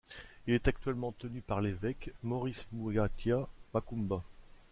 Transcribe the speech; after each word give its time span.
Il 0.47 0.55
est 0.55 0.67
actuellement 0.67 1.11
tenu 1.11 1.41
par 1.41 1.61
l'évêque, 1.61 2.09
Maurice 2.23 2.65
Muhatia 2.73 3.47
Makumba. 3.71 4.23